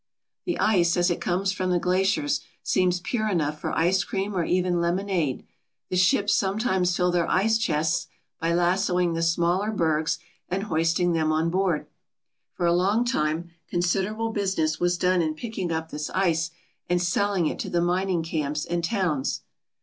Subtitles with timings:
[0.45, 4.43] The ice as it comes from the glaciers seems pure enough for ice cream or
[4.43, 5.45] even lemonade.
[5.91, 8.07] The ships sometimes fill their ice chests
[8.39, 10.17] by lassoing the smaller bergs
[10.49, 11.85] and hoist ing them on board.
[12.51, 16.49] For a long time considerable business was done in picking up this ice
[16.89, 19.41] and selling it to the mining camps and towns.